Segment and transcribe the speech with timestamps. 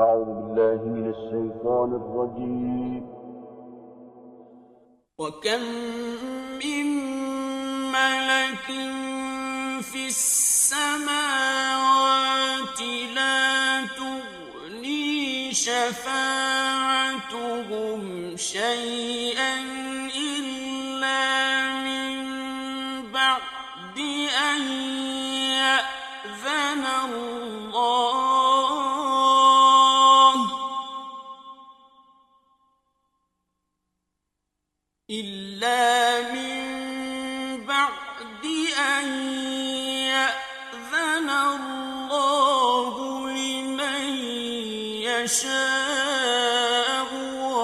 [0.00, 3.04] أعوذ بالله من الشيطان الرجيم.
[5.18, 5.62] وكم
[6.64, 6.86] من
[7.92, 8.66] ملك
[9.82, 11.10] في السماوات
[13.14, 16.42] لا تغني شفاعتهم
[18.36, 19.54] شيئا
[45.24, 47.10] يشاء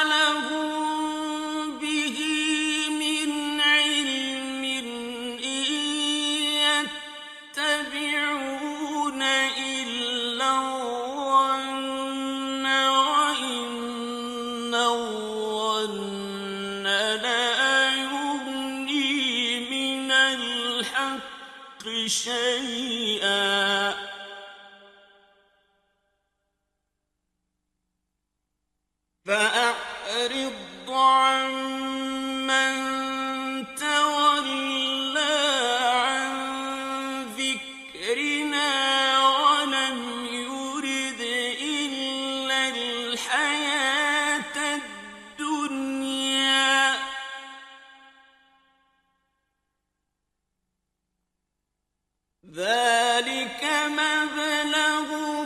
[52.56, 53.62] ذلك
[54.00, 55.42] مبلغهم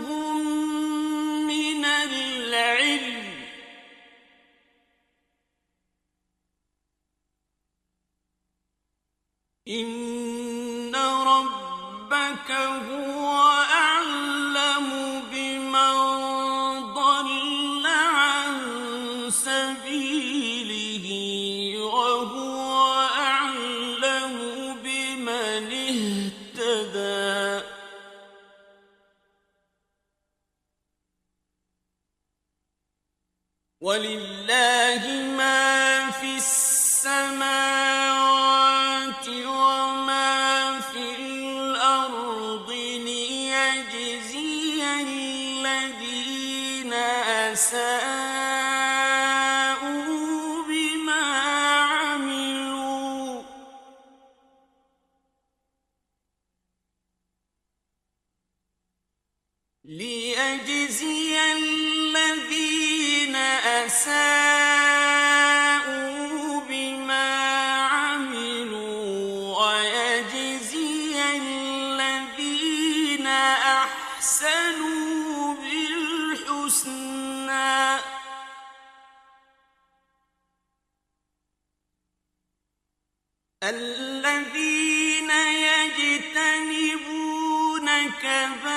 [1.46, 3.30] من العلم.
[9.68, 10.94] إن
[11.26, 13.19] ربك هو
[33.80, 35.02] ولله
[35.36, 37.68] ما في السماوات
[39.28, 42.70] وما في الأرض
[43.06, 46.92] ليجزي الذين
[47.52, 47.90] أساءوا
[50.68, 51.22] بما
[51.80, 53.42] عملوا
[59.84, 61.29] ليجزي
[83.62, 85.30] الذين
[85.70, 86.70] يجتنبون
[88.10, 88.76] كبائر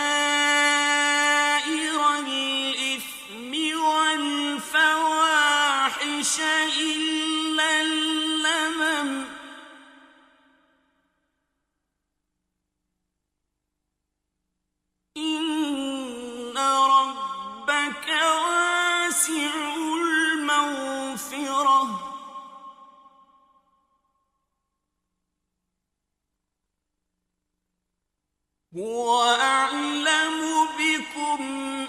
[2.20, 4.74] الإثم والفواحش
[6.80, 9.26] إلا اللمم.
[15.18, 19.54] إن ربك واسع
[20.34, 21.24] المغفرة.
[28.78, 31.42] هو أعلم بكم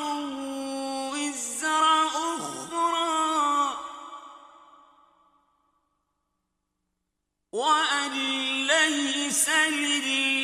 [1.12, 3.76] وزر أخرى.
[7.52, 8.12] وأن
[8.66, 10.43] ليس للإنسان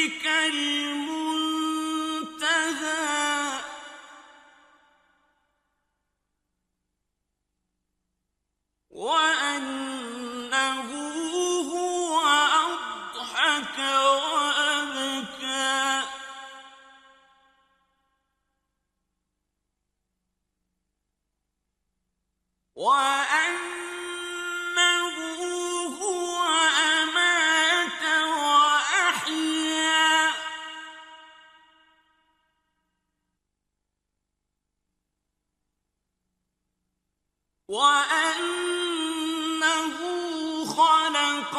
[0.00, 1.60] ربك المنتهى.
[8.90, 10.00] وأنه
[11.72, 13.78] هو أضحك
[14.34, 15.40] وأبكى.
[22.74, 23.79] وأنه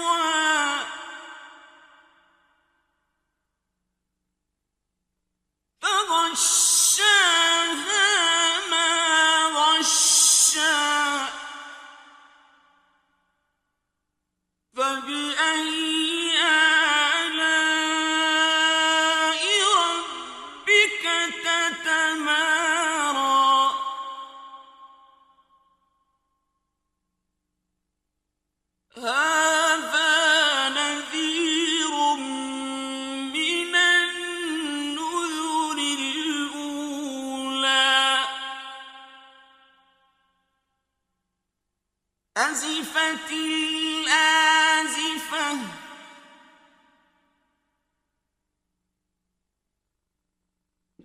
[42.54, 44.38] أزفت الآزفة.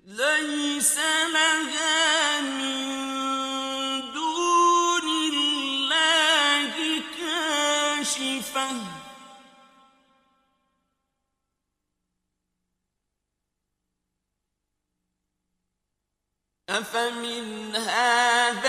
[0.06, 0.98] ليس
[1.34, 2.80] لها من
[4.14, 8.70] دون الله كاشفة.
[16.70, 18.69] أفمن هذا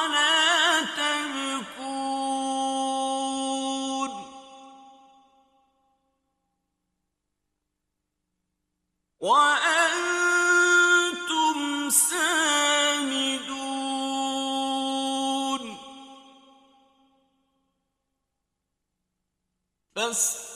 [20.11, 20.50] us.